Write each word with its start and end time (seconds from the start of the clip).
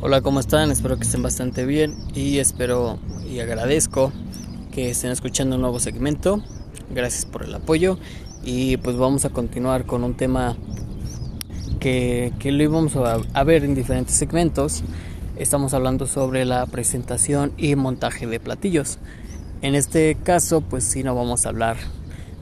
Hola, 0.00 0.20
¿cómo 0.20 0.38
están? 0.38 0.70
Espero 0.70 0.96
que 0.96 1.02
estén 1.02 1.24
bastante 1.24 1.66
bien 1.66 1.96
y 2.14 2.38
espero 2.38 3.00
y 3.28 3.40
agradezco 3.40 4.12
que 4.70 4.90
estén 4.90 5.10
escuchando 5.10 5.56
un 5.56 5.62
nuevo 5.62 5.80
segmento. 5.80 6.40
Gracias 6.88 7.26
por 7.26 7.42
el 7.42 7.52
apoyo 7.52 7.98
y 8.44 8.76
pues 8.76 8.96
vamos 8.96 9.24
a 9.24 9.30
continuar 9.30 9.86
con 9.86 10.04
un 10.04 10.14
tema 10.14 10.56
que, 11.80 12.32
que 12.38 12.52
lo 12.52 12.62
íbamos 12.62 12.94
a, 12.94 13.42
ver 13.42 13.64
en 13.64 13.74
diferentes 13.74 14.14
segmentos. 14.14 14.84
Estamos 15.36 15.74
hablando 15.74 16.06
sobre 16.06 16.44
la 16.44 16.64
presentación 16.66 17.52
y 17.56 17.74
montaje 17.74 18.28
de 18.28 18.38
platillos. 18.38 19.00
En 19.62 19.74
este 19.74 20.14
caso, 20.14 20.60
pues 20.60 20.84
sí, 20.84 21.02
no 21.02 21.16
vamos 21.16 21.44
a 21.44 21.48
hablar, 21.48 21.76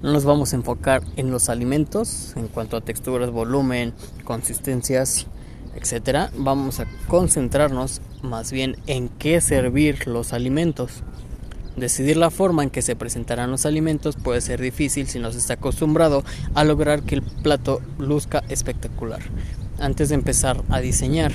no 0.02 0.12
nos 0.12 0.26
vamos 0.26 0.52
a 0.52 0.56
enfocar 0.56 1.02
en 1.16 1.30
los 1.30 1.48
alimentos 1.48 2.34
en 2.36 2.48
cuanto 2.48 2.76
a 2.76 2.82
texturas, 2.82 3.30
volumen, 3.30 3.94
consistencias 4.24 5.26
etcétera, 5.76 6.30
vamos 6.36 6.80
a 6.80 6.86
concentrarnos 7.08 8.00
más 8.22 8.52
bien 8.52 8.76
en 8.86 9.08
qué 9.08 9.40
servir 9.40 10.06
los 10.06 10.32
alimentos. 10.32 11.02
Decidir 11.76 12.16
la 12.16 12.30
forma 12.30 12.62
en 12.62 12.70
que 12.70 12.80
se 12.80 12.96
presentarán 12.96 13.50
los 13.50 13.66
alimentos 13.66 14.16
puede 14.16 14.40
ser 14.40 14.60
difícil 14.60 15.06
si 15.08 15.18
no 15.18 15.30
se 15.30 15.38
está 15.38 15.54
acostumbrado 15.54 16.24
a 16.54 16.64
lograr 16.64 17.02
que 17.02 17.16
el 17.16 17.22
plato 17.22 17.82
luzca 17.98 18.42
espectacular. 18.48 19.20
Antes 19.78 20.08
de 20.08 20.14
empezar 20.14 20.62
a 20.70 20.80
diseñar 20.80 21.32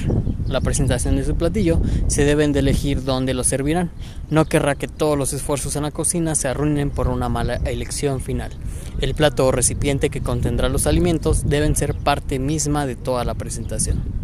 la 0.47 0.61
presentación 0.61 1.15
de 1.15 1.23
su 1.23 1.35
platillo, 1.35 1.79
se 2.07 2.25
deben 2.25 2.53
de 2.53 2.59
elegir 2.59 3.03
dónde 3.03 3.35
lo 3.35 3.43
servirán. 3.43 3.91
No 4.31 4.45
querrá 4.45 4.73
que 4.73 4.87
todos 4.87 5.15
los 5.15 5.31
esfuerzos 5.31 5.75
en 5.75 5.83
la 5.83 5.91
cocina 5.91 6.33
se 6.33 6.47
arruinen 6.47 6.89
por 6.89 7.07
una 7.07 7.29
mala 7.29 7.57
elección 7.57 8.19
final. 8.19 8.51
El 8.99 9.13
plato 9.13 9.45
o 9.45 9.51
recipiente 9.51 10.09
que 10.09 10.21
contendrá 10.21 10.69
los 10.69 10.87
alimentos 10.87 11.47
deben 11.47 11.75
ser 11.75 11.93
parte 11.93 12.39
misma 12.39 12.87
de 12.87 12.95
toda 12.95 13.23
la 13.25 13.35
presentación. 13.35 14.20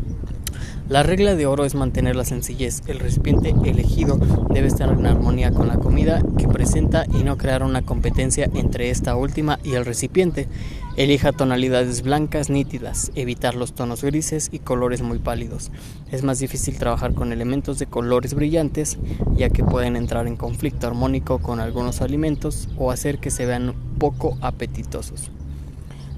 La 0.90 1.04
regla 1.04 1.36
de 1.36 1.46
oro 1.46 1.66
es 1.66 1.76
mantener 1.76 2.16
la 2.16 2.24
sencillez. 2.24 2.82
El 2.88 3.00
recipiente 3.00 3.54
elegido 3.66 4.18
debe 4.50 4.68
estar 4.68 4.90
en 4.90 5.06
armonía 5.06 5.52
con 5.52 5.68
la 5.68 5.76
comida 5.76 6.24
que 6.38 6.48
presenta 6.48 7.06
y 7.14 7.26
no 7.26 7.38
crear 7.38 7.62
una 7.62 7.82
competencia 7.82 8.50
entre 8.54 8.90
esta 8.90 9.18
última 9.18 9.60
y 9.66 9.74
el 9.74 9.84
recipiente. 9.84 10.48
Elija 10.96 11.34
tonalidades 11.34 12.04
blancas 12.04 12.50
nítidas, 12.50 13.12
evitar 13.16 13.54
los 13.54 13.74
tonos 13.74 14.02
grises 14.02 14.48
y 14.50 14.60
colores 14.60 15.02
muy 15.02 15.20
pálidos. 15.20 15.72
Es 16.10 16.24
más 16.24 16.40
difícil 16.40 16.78
trabajar 16.78 17.14
con 17.14 17.34
elementos 17.34 17.80
de 17.80 17.88
colores 17.88 18.34
brillantes 18.34 18.98
ya 19.36 19.50
que 19.50 19.66
pueden 19.66 19.98
entrar 19.98 20.26
en 20.26 20.38
conflicto 20.38 20.88
armónico 20.88 21.40
con 21.40 21.60
algunos 21.60 22.02
alimentos 22.02 22.70
o 22.78 22.92
hacer 22.92 23.20
que 23.20 23.30
se 23.30 23.46
vean 23.46 23.74
poco 24.00 24.38
apetitosos. 24.40 25.32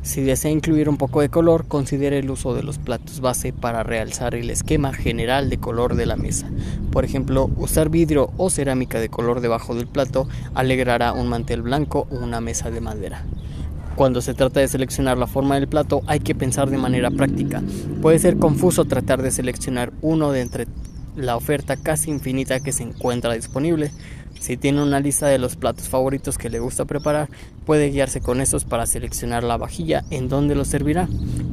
Si 0.02 0.22
desea 0.22 0.50
incluir 0.50 0.88
un 0.88 0.98
poco 0.98 1.22
de 1.22 1.30
color, 1.30 1.68
considere 1.68 2.20
el 2.20 2.30
uso 2.30 2.54
de 2.54 2.64
los 2.64 2.78
platos 2.78 3.20
base 3.20 3.52
para 3.52 3.84
realzar 3.84 4.34
el 4.34 4.50
esquema 4.50 4.94
general 4.94 5.50
de 5.50 5.58
color 5.58 5.96
de 5.96 6.06
la 6.06 6.16
mesa. 6.16 6.50
Por 6.92 7.04
ejemplo, 7.04 7.50
usar 7.58 7.90
vidrio 7.90 8.32
o 8.38 8.50
cerámica 8.50 9.00
de 9.00 9.10
color 9.10 9.42
debajo 9.42 9.76
del 9.76 9.88
plato 9.88 10.28
alegrará 10.56 11.12
un 11.12 11.28
mantel 11.28 11.62
blanco 11.62 12.08
o 12.10 12.16
una 12.16 12.40
mesa 12.40 12.72
de 12.72 12.82
madera. 12.82 13.26
Cuando 13.96 14.22
se 14.22 14.34
trata 14.34 14.62
de 14.62 14.70
seleccionar 14.70 15.18
la 15.18 15.28
forma 15.28 15.56
del 15.56 15.68
plato 15.68 16.02
hay 16.08 16.22
que 16.22 16.34
pensar 16.34 16.70
de 16.70 16.78
manera 16.78 17.12
práctica. 17.12 17.62
Puede 18.02 18.20
ser 18.20 18.38
confuso 18.38 18.86
tratar 18.86 19.22
de 19.22 19.32
seleccionar 19.32 19.92
uno 20.02 20.32
de 20.32 20.40
entre 20.40 20.68
la 21.18 21.36
oferta 21.36 21.76
casi 21.76 22.10
infinita 22.10 22.62
que 22.62 22.72
se 22.72 22.84
encuentra 22.84 23.34
disponible. 23.34 23.92
Si 24.40 24.56
tiene 24.56 24.82
una 24.82 25.00
lista 25.00 25.28
de 25.28 25.38
los 25.38 25.56
platos 25.56 25.90
favoritos 25.90 26.38
que 26.38 26.50
le 26.50 26.60
gusta 26.60 26.86
preparar, 26.86 27.30
puede 27.66 27.90
guiarse 27.90 28.22
con 28.22 28.40
estos 28.40 28.64
para 28.64 28.86
seleccionar 28.86 29.44
la 29.44 29.58
vajilla 29.58 30.04
en 30.10 30.30
donde 30.30 30.56
lo 30.56 30.64
servirá. 30.66 31.10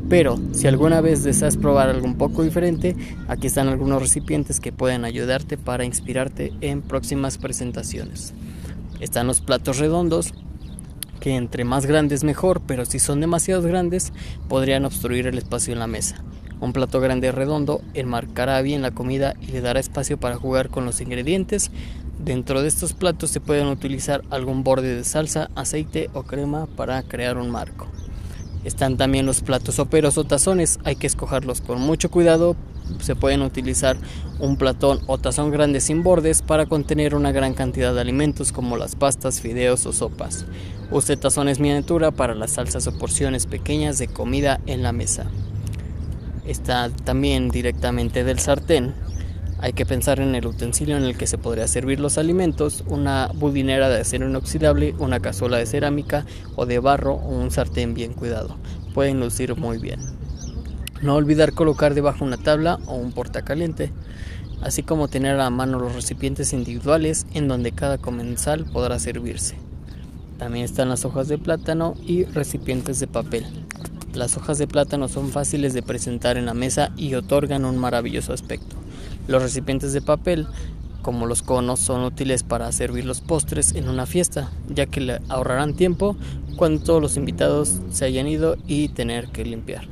Pero 0.08 0.38
si 0.52 0.68
alguna 0.68 1.00
vez 1.00 1.24
deseas 1.24 1.56
probar 1.56 1.88
algo 1.88 2.06
un 2.06 2.16
poco 2.16 2.44
diferente, 2.44 2.96
aquí 3.26 3.48
están 3.48 3.68
algunos 3.68 4.00
recipientes 4.00 4.60
que 4.60 4.72
pueden 4.72 5.04
ayudarte 5.04 5.58
para 5.58 5.84
inspirarte 5.84 6.52
en 6.60 6.80
próximas 6.80 7.38
presentaciones. 7.38 8.32
Están 9.00 9.26
los 9.26 9.40
platos 9.40 9.78
redondos, 9.78 10.32
que 11.20 11.34
entre 11.34 11.64
más 11.64 11.86
grandes 11.86 12.22
mejor, 12.22 12.62
pero 12.66 12.84
si 12.84 13.00
son 13.00 13.20
demasiado 13.20 13.62
grandes 13.62 14.12
podrían 14.48 14.84
obstruir 14.84 15.26
el 15.26 15.38
espacio 15.38 15.72
en 15.72 15.80
la 15.80 15.88
mesa. 15.88 16.22
Un 16.58 16.72
plato 16.72 17.00
grande 17.00 17.32
redondo 17.32 17.82
enmarcará 17.92 18.62
bien 18.62 18.80
la 18.80 18.90
comida 18.90 19.34
y 19.42 19.48
le 19.48 19.60
dará 19.60 19.78
espacio 19.78 20.16
para 20.16 20.36
jugar 20.36 20.70
con 20.70 20.86
los 20.86 21.02
ingredientes. 21.02 21.70
Dentro 22.18 22.62
de 22.62 22.68
estos 22.68 22.94
platos 22.94 23.30
se 23.30 23.40
pueden 23.40 23.66
utilizar 23.66 24.22
algún 24.30 24.64
borde 24.64 24.94
de 24.94 25.04
salsa, 25.04 25.50
aceite 25.54 26.08
o 26.14 26.22
crema 26.22 26.66
para 26.66 27.02
crear 27.02 27.36
un 27.36 27.50
marco. 27.50 27.88
Están 28.64 28.96
también 28.96 29.26
los 29.26 29.42
platos 29.42 29.74
soperos 29.74 30.16
o 30.16 30.24
tazones, 30.24 30.78
hay 30.84 30.96
que 30.96 31.06
escogerlos 31.06 31.60
con 31.60 31.80
mucho 31.80 32.10
cuidado. 32.10 32.56
Se 33.00 33.14
pueden 33.14 33.42
utilizar 33.42 33.98
un 34.40 34.56
platón 34.56 35.00
o 35.06 35.18
tazón 35.18 35.50
grande 35.50 35.80
sin 35.80 36.02
bordes 36.02 36.40
para 36.40 36.66
contener 36.66 37.14
una 37.14 37.32
gran 37.32 37.52
cantidad 37.52 37.94
de 37.94 38.00
alimentos 38.00 38.50
como 38.50 38.78
las 38.78 38.96
pastas, 38.96 39.42
fideos 39.42 39.84
o 39.84 39.92
sopas. 39.92 40.46
Use 40.90 41.16
tazones 41.16 41.60
miniatura 41.60 42.12
para 42.12 42.34
las 42.34 42.52
salsas 42.52 42.86
o 42.86 42.98
porciones 42.98 43.46
pequeñas 43.46 43.98
de 43.98 44.08
comida 44.08 44.60
en 44.66 44.82
la 44.82 44.92
mesa 44.92 45.26
está 46.46 46.90
también 46.90 47.48
directamente 47.48 48.24
del 48.24 48.38
sartén. 48.38 48.94
Hay 49.58 49.72
que 49.72 49.86
pensar 49.86 50.20
en 50.20 50.34
el 50.34 50.46
utensilio 50.46 50.96
en 50.96 51.04
el 51.04 51.16
que 51.16 51.26
se 51.26 51.38
podría 51.38 51.66
servir 51.66 51.98
los 51.98 52.18
alimentos, 52.18 52.84
una 52.86 53.30
budinera 53.34 53.88
de 53.88 54.00
acero 54.00 54.28
inoxidable, 54.28 54.94
una 54.98 55.20
cazuela 55.20 55.56
de 55.56 55.66
cerámica 55.66 56.26
o 56.56 56.66
de 56.66 56.78
barro 56.78 57.14
o 57.14 57.28
un 57.28 57.50
sartén 57.50 57.94
bien 57.94 58.12
cuidado. 58.12 58.56
Pueden 58.94 59.20
lucir 59.20 59.56
muy 59.56 59.78
bien. 59.78 60.00
No 61.02 61.14
olvidar 61.14 61.52
colocar 61.52 61.94
debajo 61.94 62.24
una 62.24 62.36
tabla 62.36 62.78
o 62.86 62.94
un 62.96 63.12
portacaliente, 63.12 63.92
así 64.62 64.82
como 64.82 65.08
tener 65.08 65.38
a 65.40 65.50
mano 65.50 65.78
los 65.78 65.94
recipientes 65.94 66.52
individuales 66.52 67.26
en 67.32 67.48
donde 67.48 67.72
cada 67.72 67.98
comensal 67.98 68.64
podrá 68.66 68.98
servirse. 68.98 69.56
También 70.38 70.64
están 70.64 70.90
las 70.90 71.04
hojas 71.04 71.28
de 71.28 71.38
plátano 71.38 71.94
y 72.02 72.24
recipientes 72.24 73.00
de 73.00 73.06
papel. 73.06 73.46
Las 74.16 74.38
hojas 74.38 74.56
de 74.56 74.66
plátano 74.66 75.08
son 75.08 75.28
fáciles 75.28 75.74
de 75.74 75.82
presentar 75.82 76.38
en 76.38 76.46
la 76.46 76.54
mesa 76.54 76.90
y 76.96 77.14
otorgan 77.14 77.66
un 77.66 77.76
maravilloso 77.76 78.32
aspecto. 78.32 78.74
Los 79.28 79.42
recipientes 79.42 79.92
de 79.92 80.00
papel, 80.00 80.46
como 81.02 81.26
los 81.26 81.42
conos, 81.42 81.80
son 81.80 82.02
útiles 82.02 82.42
para 82.42 82.72
servir 82.72 83.04
los 83.04 83.20
postres 83.20 83.74
en 83.74 83.90
una 83.90 84.06
fiesta, 84.06 84.50
ya 84.70 84.86
que 84.86 85.02
le 85.02 85.20
ahorrarán 85.28 85.74
tiempo 85.74 86.16
cuando 86.56 86.82
todos 86.82 87.02
los 87.02 87.18
invitados 87.18 87.78
se 87.90 88.06
hayan 88.06 88.26
ido 88.26 88.56
y 88.66 88.88
tener 88.88 89.28
que 89.28 89.44
limpiar. 89.44 89.86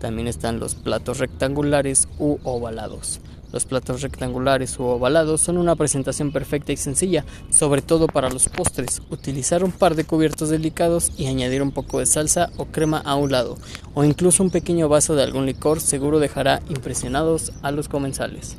También 0.00 0.28
están 0.28 0.60
los 0.60 0.74
platos 0.74 1.18
rectangulares 1.18 2.08
u 2.18 2.36
ovalados. 2.44 3.22
Los 3.52 3.64
platos 3.64 4.02
rectangulares 4.02 4.78
u 4.78 4.84
ovalados 4.84 5.40
son 5.40 5.56
una 5.56 5.76
presentación 5.76 6.30
perfecta 6.30 6.72
y 6.72 6.76
sencilla, 6.76 7.24
sobre 7.50 7.82
todo 7.82 8.06
para 8.06 8.30
los 8.30 8.48
postres. 8.48 9.02
Utilizar 9.10 9.64
un 9.64 9.72
par 9.72 9.94
de 9.96 10.04
cubiertos 10.04 10.50
delicados 10.50 11.12
y 11.16 11.26
añadir 11.26 11.62
un 11.62 11.72
poco 11.72 11.98
de 11.98 12.06
salsa 12.06 12.50
o 12.56 12.66
crema 12.66 12.98
a 12.98 13.16
un 13.16 13.32
lado, 13.32 13.58
o 13.94 14.04
incluso 14.04 14.42
un 14.42 14.50
pequeño 14.50 14.88
vaso 14.88 15.16
de 15.16 15.24
algún 15.24 15.46
licor 15.46 15.80
seguro 15.80 16.20
dejará 16.20 16.62
impresionados 16.68 17.52
a 17.62 17.70
los 17.70 17.88
comensales. 17.88 18.56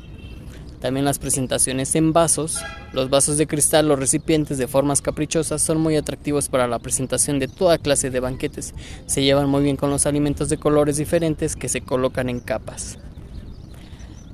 También 0.82 1.04
las 1.04 1.20
presentaciones 1.20 1.94
en 1.94 2.12
vasos. 2.12 2.58
Los 2.92 3.08
vasos 3.08 3.38
de 3.38 3.46
cristal 3.46 3.88
o 3.92 3.94
recipientes 3.94 4.58
de 4.58 4.66
formas 4.66 5.00
caprichosas 5.00 5.62
son 5.62 5.80
muy 5.80 5.94
atractivos 5.94 6.48
para 6.48 6.66
la 6.66 6.80
presentación 6.80 7.38
de 7.38 7.46
toda 7.46 7.78
clase 7.78 8.10
de 8.10 8.18
banquetes. 8.18 8.74
Se 9.06 9.22
llevan 9.22 9.48
muy 9.48 9.62
bien 9.62 9.76
con 9.76 9.90
los 9.90 10.06
alimentos 10.06 10.48
de 10.48 10.58
colores 10.58 10.96
diferentes 10.96 11.54
que 11.54 11.68
se 11.68 11.82
colocan 11.82 12.28
en 12.28 12.40
capas. 12.40 12.98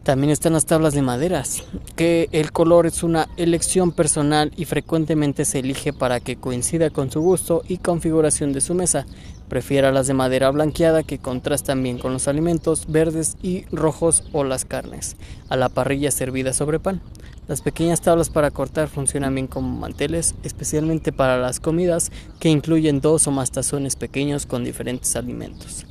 También 0.09 0.31
están 0.31 0.55
las 0.55 0.65
tablas 0.65 0.95
de 0.95 1.03
maderas, 1.03 1.65
que 1.95 2.31
el 2.33 2.51
color 2.51 2.87
es 2.87 3.03
una 3.03 3.29
elección 3.37 3.93
personal 3.93 4.53
y 4.57 4.65
frecuentemente 4.65 5.45
se 5.45 5.59
elige 5.59 5.93
para 5.93 6.19
que 6.21 6.37
coincida 6.37 6.89
con 6.89 7.11
su 7.11 7.21
gusto 7.21 7.63
y 7.69 7.77
configuración 7.77 8.55
de 8.55 8.63
su 8.63 8.73
mesa. 8.73 9.05
Prefiera 9.51 9.93
las 9.93 10.07
de 10.07 10.15
madera 10.15 10.51
blanqueada 10.51 11.03
que 11.03 11.19
contrastan 11.19 11.83
bien 11.83 11.99
con 11.99 12.15
los 12.15 12.27
alimentos 12.27 12.87
verdes 12.89 13.37
y 13.43 13.67
rojos 13.71 14.25
o 14.33 14.45
las 14.45 14.65
carnes, 14.65 15.17
a 15.51 15.57
la 15.57 15.69
parrilla 15.69 16.11
servida 16.11 16.55
sobre 16.55 16.81
pan. 16.81 17.03
Las 17.47 17.61
pequeñas 17.61 18.01
tablas 18.01 18.31
para 18.31 18.51
cortar 18.51 18.89
funcionan 18.89 19.35
bien 19.35 19.47
como 19.47 19.79
manteles, 19.79 20.35
especialmente 20.43 21.13
para 21.13 21.37
las 21.37 21.61
comidas 21.61 22.13
que 22.41 22.49
incluyen 22.49 23.03
dos 23.03 23.27
o 23.27 23.31
más 23.31 23.51
tazones 23.51 23.95
pequeños 23.95 24.47
con 24.47 24.65
diferentes 24.65 25.17
alimentos. 25.17 25.85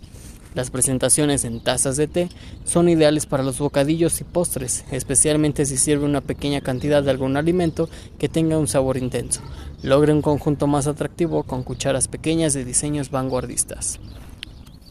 Las 0.57 0.71
presentaciones 0.71 1.45
en 1.45 1.59
tazas 1.59 1.97
de 1.97 2.07
té 2.07 2.29
son 2.65 2.89
ideales 2.89 3.27
para 3.27 3.43
los 3.43 3.59
bocadillos 3.59 4.19
y 4.21 4.23
postres, 4.23 4.85
especialmente 4.89 5.67
si 5.67 5.77
sirve 5.77 6.03
una 6.03 6.21
pequeña 6.21 6.61
cantidad 6.61 7.03
de 7.03 7.11
algún 7.11 7.37
alimento 7.37 7.91
que 8.17 8.27
tenga 8.27 8.57
un 8.57 8.67
sabor 8.67 8.97
intenso. 8.97 9.41
Logre 9.83 10.13
un 10.13 10.23
conjunto 10.23 10.65
más 10.65 10.87
atractivo 10.87 11.43
con 11.43 11.61
cucharas 11.61 12.07
pequeñas 12.07 12.55
de 12.55 12.65
diseños 12.65 13.11
vanguardistas. 13.11 13.99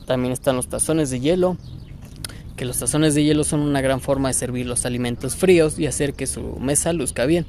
También 0.06 0.32
están 0.32 0.54
los 0.54 0.68
tazones 0.68 1.10
de 1.10 1.18
hielo, 1.18 1.56
que 2.56 2.64
los 2.64 2.78
tazones 2.78 3.16
de 3.16 3.24
hielo 3.24 3.42
son 3.42 3.58
una 3.58 3.80
gran 3.80 4.00
forma 4.00 4.28
de 4.28 4.34
servir 4.34 4.66
los 4.66 4.86
alimentos 4.86 5.34
fríos 5.34 5.80
y 5.80 5.88
hacer 5.88 6.14
que 6.14 6.28
su 6.28 6.42
mesa 6.60 6.92
luzca 6.92 7.26
bien. 7.26 7.44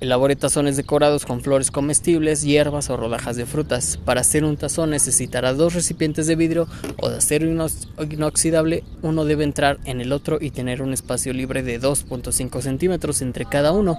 Elabore 0.00 0.34
tazones 0.34 0.76
decorados 0.76 1.24
con 1.24 1.40
flores 1.40 1.70
comestibles, 1.70 2.42
hierbas 2.42 2.90
o 2.90 2.96
rodajas 2.96 3.36
de 3.36 3.46
frutas. 3.46 3.96
Para 3.96 4.22
hacer 4.22 4.44
un 4.44 4.56
tazón 4.56 4.90
necesitará 4.90 5.54
dos 5.54 5.72
recipientes 5.72 6.26
de 6.26 6.34
vidrio 6.34 6.66
o 7.00 7.08
de 7.08 7.18
acero 7.18 7.46
inoxidable. 7.46 8.82
Uno 9.02 9.24
debe 9.24 9.44
entrar 9.44 9.78
en 9.84 10.00
el 10.00 10.12
otro 10.12 10.38
y 10.40 10.50
tener 10.50 10.82
un 10.82 10.92
espacio 10.92 11.32
libre 11.32 11.62
de 11.62 11.80
2.5 11.80 12.60
centímetros 12.60 13.22
entre 13.22 13.46
cada 13.46 13.70
uno. 13.70 13.96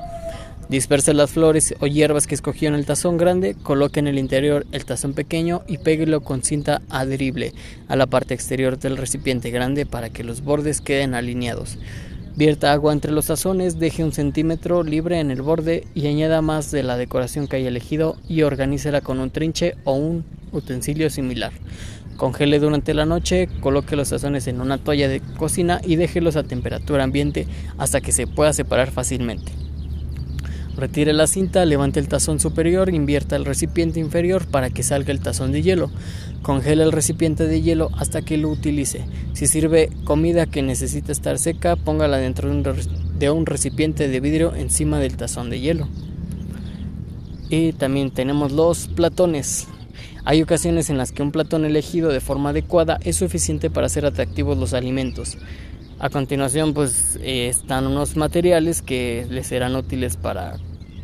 Disperse 0.67 1.13
las 1.13 1.31
flores 1.31 1.75
o 1.79 1.87
hierbas 1.87 2.27
que 2.27 2.35
escogió 2.35 2.67
en 2.67 2.75
el 2.75 2.85
tazón 2.85 3.17
grande, 3.17 3.55
coloque 3.55 3.99
en 3.99 4.07
el 4.07 4.17
interior 4.17 4.65
el 4.71 4.83
tazón 4.83 5.13
pequeño 5.13 5.61
y 5.67 5.77
péguelo 5.77 6.21
con 6.21 6.43
cinta 6.43 6.81
adherible 6.89 7.53
a 7.87 7.95
la 7.95 8.07
parte 8.07 8.33
exterior 8.33 8.77
del 8.77 8.97
recipiente 8.97 9.49
grande 9.49 9.85
para 9.85 10.09
que 10.09 10.23
los 10.23 10.41
bordes 10.41 10.81
queden 10.81 11.13
alineados. 11.13 11.77
Vierta 12.37 12.73
agua 12.73 12.91
entre 12.91 13.13
los 13.13 13.27
tazones, 13.27 13.79
deje 13.79 14.03
un 14.03 14.11
centímetro 14.11 14.83
libre 14.83 15.21
en 15.21 15.31
el 15.31 15.41
borde 15.41 15.87
y 15.95 16.07
añada 16.07 16.41
más 16.41 16.69
de 16.69 16.83
la 16.83 16.97
decoración 16.97 17.47
que 17.47 17.55
haya 17.55 17.69
elegido 17.69 18.17
y 18.27 18.41
organícela 18.41 18.99
con 18.99 19.21
un 19.21 19.31
trinche 19.31 19.75
o 19.85 19.93
un 19.93 20.25
utensilio 20.51 21.09
similar. 21.09 21.53
Congele 22.17 22.59
durante 22.59 22.93
la 22.93 23.05
noche, 23.05 23.47
coloque 23.61 23.95
los 23.95 24.09
tazones 24.09 24.47
en 24.47 24.59
una 24.59 24.77
toalla 24.77 25.07
de 25.07 25.21
cocina 25.21 25.79
y 25.85 25.95
déjelos 25.95 26.35
a 26.35 26.43
temperatura 26.43 27.05
ambiente 27.05 27.47
hasta 27.77 28.01
que 28.01 28.11
se 28.11 28.27
pueda 28.27 28.51
separar 28.51 28.91
fácilmente. 28.91 29.53
Retire 30.77 31.13
la 31.13 31.25
cinta, 31.25 31.63
levante 31.63 32.01
el 32.01 32.09
tazón 32.09 32.41
superior, 32.41 32.93
invierta 32.93 33.37
el 33.37 33.45
recipiente 33.45 34.01
inferior 34.01 34.45
para 34.45 34.69
que 34.69 34.83
salga 34.83 35.13
el 35.13 35.21
tazón 35.21 35.53
de 35.53 35.61
hielo. 35.61 35.89
Congela 36.41 36.83
el 36.83 36.91
recipiente 36.91 37.47
de 37.47 37.61
hielo 37.61 37.89
hasta 37.97 38.21
que 38.21 38.37
lo 38.37 38.49
utilice. 38.49 39.05
Si 39.33 39.47
sirve 39.47 39.89
comida 40.03 40.47
que 40.47 40.61
necesita 40.61 41.13
estar 41.13 41.37
seca, 41.37 41.77
póngala 41.77 42.17
dentro 42.17 42.49
de 43.17 43.29
un 43.31 43.45
recipiente 43.45 44.09
de 44.09 44.19
vidrio 44.19 44.53
encima 44.53 44.99
del 44.99 45.15
tazón 45.15 45.49
de 45.49 45.61
hielo. 45.61 45.87
Y 47.49 47.71
también 47.71 48.11
tenemos 48.11 48.51
los 48.51 48.87
platones. 48.89 49.67
Hay 50.25 50.41
ocasiones 50.41 50.89
en 50.89 50.97
las 50.97 51.11
que 51.13 51.21
un 51.21 51.31
platón 51.31 51.63
elegido 51.63 52.09
de 52.09 52.19
forma 52.19 52.49
adecuada 52.49 52.99
es 53.03 53.15
suficiente 53.15 53.69
para 53.69 53.85
hacer 53.87 54.05
atractivos 54.05 54.57
los 54.57 54.73
alimentos. 54.73 55.37
A 55.97 56.09
continuación 56.09 56.73
pues 56.73 57.17
eh, 57.21 57.47
están 57.47 57.87
unos 57.87 58.17
materiales 58.17 58.81
que 58.81 59.25
les 59.29 59.47
serán 59.47 59.77
útiles 59.77 60.17
para 60.17 60.57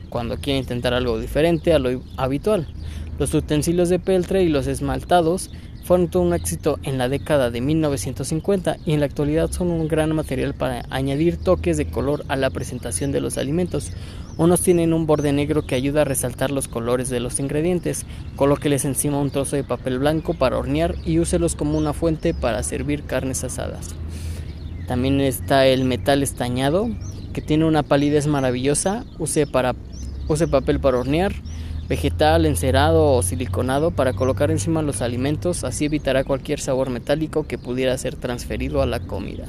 cuando 0.10 0.38
quiera 0.38 0.60
intentar 0.60 0.94
algo 0.94 1.18
diferente 1.18 1.74
a 1.74 1.80
lo 1.80 2.02
habitual. 2.18 2.68
Los 3.18 3.34
utensilios 3.34 3.88
de 3.88 4.00
peltre 4.00 4.44
y 4.44 4.50
los 4.50 4.68
esmaltados 4.68 5.50
fueron 5.86 6.10
todo 6.10 6.24
un 6.24 6.34
éxito 6.34 6.78
en 6.84 6.98
la 6.98 7.08
década 7.08 7.50
de 7.50 7.62
1950 7.62 8.78
y 8.86 8.92
en 8.92 9.00
la 9.00 9.06
actualidad 9.06 9.50
son 9.52 9.72
un 9.72 9.88
gran 9.88 10.14
material 10.14 10.54
para 10.54 10.84
añadir 10.90 11.38
toques 11.38 11.78
de 11.78 11.88
color 11.90 12.26
a 12.28 12.36
la 12.36 12.50
presentación 12.50 13.14
de 13.14 13.22
los 13.22 13.38
alimentos. 13.38 13.94
Unos 14.38 14.60
tienen 14.60 14.92
un 14.92 15.06
borde 15.06 15.32
negro 15.32 15.66
que 15.66 15.76
ayuda 15.76 16.02
a 16.02 16.06
resaltar 16.06 16.52
los 16.52 16.68
colores 16.68 17.10
de 17.10 17.22
los 17.22 17.40
ingredientes. 17.40 18.06
Colóqueles 18.36 18.84
encima 18.84 19.20
un 19.20 19.32
trozo 19.32 19.56
de 19.56 19.64
papel 19.64 20.00
blanco 20.00 20.34
para 20.34 20.58
hornear 20.58 20.96
y 21.06 21.20
úselos 21.20 21.56
como 21.56 21.78
una 21.78 21.94
fuente 21.94 22.34
para 22.34 22.62
servir 22.64 23.04
carnes 23.04 23.44
asadas. 23.46 23.96
También 24.92 25.22
está 25.22 25.68
el 25.68 25.86
metal 25.86 26.22
estañado, 26.22 26.90
que 27.32 27.42
tiene 27.42 27.64
una 27.64 27.82
palidez 27.82 28.28
maravillosa. 28.28 29.06
Use, 29.20 29.48
para, 29.48 29.74
use 30.28 30.50
papel 30.50 30.82
para 30.82 30.98
hornear, 30.98 31.32
vegetal, 31.88 32.46
encerado 32.46 33.14
o 33.14 33.24
siliconado 33.24 33.92
para 33.92 34.12
colocar 34.12 34.52
encima 34.52 34.82
los 34.82 35.02
alimentos, 35.02 35.64
así 35.64 35.86
evitará 35.86 36.26
cualquier 36.26 36.60
sabor 36.60 36.90
metálico 36.90 37.48
que 37.48 37.58
pudiera 37.58 37.98
ser 37.98 38.18
transferido 38.18 38.82
a 38.82 38.86
la 38.86 39.00
comida. 39.00 39.46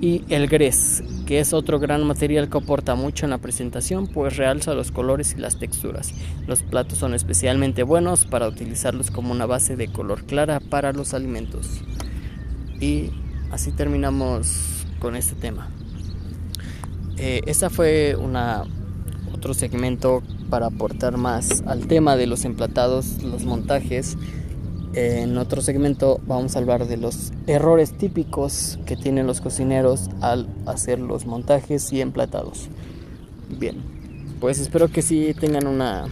Y 0.00 0.22
el 0.30 0.46
grés, 0.48 1.04
que 1.26 1.40
es 1.40 1.52
otro 1.52 1.78
gran 1.78 2.06
material 2.06 2.48
que 2.48 2.56
aporta 2.56 2.94
mucho 2.94 3.26
en 3.26 3.32
la 3.32 3.38
presentación, 3.38 4.06
pues 4.06 4.38
realza 4.38 4.72
los 4.72 4.90
colores 4.90 5.34
y 5.36 5.38
las 5.38 5.58
texturas. 5.58 6.14
Los 6.46 6.62
platos 6.62 6.96
son 6.96 7.12
especialmente 7.12 7.82
buenos 7.82 8.24
para 8.24 8.48
utilizarlos 8.48 9.10
como 9.10 9.32
una 9.32 9.44
base 9.44 9.76
de 9.76 9.88
color 9.88 10.24
clara 10.24 10.60
para 10.60 10.94
los 10.94 11.12
alimentos. 11.12 11.82
Y 12.80 13.10
así 13.50 13.72
terminamos 13.72 14.84
con 14.98 15.16
este 15.16 15.34
tema. 15.34 15.68
Eh, 17.16 17.42
esta 17.46 17.70
fue 17.70 18.16
una 18.16 18.64
otro 19.32 19.54
segmento 19.54 20.22
para 20.50 20.66
aportar 20.66 21.16
más 21.16 21.62
al 21.66 21.86
tema 21.86 22.16
de 22.16 22.26
los 22.26 22.44
emplatados, 22.44 23.22
los 23.22 23.44
montajes. 23.44 24.16
en 24.94 25.36
otro 25.36 25.60
segmento 25.60 26.20
vamos 26.26 26.56
a 26.56 26.58
hablar 26.58 26.86
de 26.86 26.96
los 26.96 27.32
errores 27.46 27.92
típicos 27.98 28.78
que 28.86 28.96
tienen 28.96 29.26
los 29.26 29.40
cocineros 29.40 30.08
al 30.22 30.48
hacer 30.64 30.98
los 30.98 31.26
montajes 31.26 31.92
y 31.92 32.00
emplatados. 32.00 32.68
Bien, 33.58 33.76
pues 34.40 34.58
espero 34.58 34.88
que 34.88 35.02
sí 35.02 35.34
tengan 35.38 35.66
una 35.66 36.06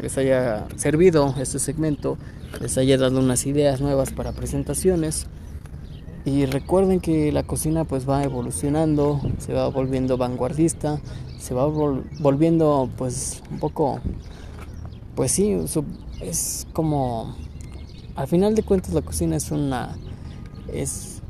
les 0.00 0.16
haya 0.18 0.66
servido 0.76 1.34
este 1.38 1.58
segmento, 1.58 2.16
les 2.60 2.78
haya 2.78 2.96
dado 2.96 3.18
unas 3.18 3.46
ideas 3.46 3.80
nuevas 3.80 4.12
para 4.12 4.32
presentaciones. 4.32 5.26
Y 6.24 6.46
recuerden 6.46 7.00
que 7.00 7.32
la 7.32 7.42
cocina 7.42 7.84
pues 7.84 8.08
va 8.08 8.22
evolucionando, 8.22 9.20
se 9.38 9.52
va 9.54 9.66
volviendo 9.68 10.16
vanguardista, 10.16 11.00
se 11.40 11.52
va 11.52 11.66
volviendo 11.66 12.88
pues 12.96 13.42
un 13.50 13.58
poco, 13.58 13.98
pues 15.16 15.32
sí, 15.32 15.58
es 16.20 16.68
como, 16.72 17.34
al 18.14 18.28
final 18.28 18.54
de 18.54 18.62
cuentas 18.62 18.94
la 18.94 19.02
cocina 19.02 19.34
es 19.34 19.50
una, 19.50 19.96
es 20.72 21.22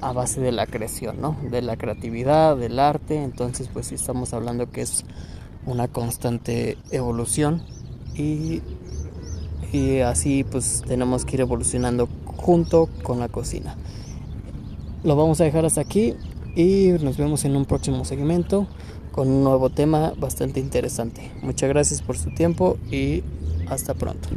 a 0.00 0.12
base 0.12 0.40
de 0.40 0.52
la 0.52 0.66
creación, 0.66 1.20
¿no? 1.20 1.36
De 1.50 1.60
la 1.60 1.76
creatividad, 1.76 2.56
del 2.56 2.78
arte, 2.78 3.20
entonces 3.20 3.68
pues 3.72 3.88
sí 3.88 3.96
estamos 3.96 4.32
hablando 4.34 4.70
que 4.70 4.82
es 4.82 5.04
una 5.66 5.88
constante 5.88 6.78
evolución. 6.92 7.62
Y, 8.14 8.62
y 9.72 9.98
así 9.98 10.44
pues 10.44 10.84
tenemos 10.86 11.24
que 11.24 11.34
ir 11.34 11.40
evolucionando 11.40 12.08
junto 12.24 12.88
con 13.02 13.18
la 13.18 13.28
cocina 13.28 13.76
lo 15.04 15.16
vamos 15.16 15.40
a 15.40 15.44
dejar 15.44 15.64
hasta 15.64 15.80
aquí 15.80 16.14
y 16.56 16.88
nos 17.00 17.16
vemos 17.16 17.44
en 17.44 17.56
un 17.56 17.64
próximo 17.64 18.04
segmento 18.04 18.66
con 19.12 19.28
un 19.28 19.44
nuevo 19.44 19.70
tema 19.70 20.12
bastante 20.16 20.60
interesante. 20.60 21.30
Muchas 21.42 21.68
gracias 21.68 22.02
por 22.02 22.16
su 22.16 22.30
tiempo 22.30 22.76
y 22.90 23.22
hasta 23.68 23.94
pronto. 23.94 24.28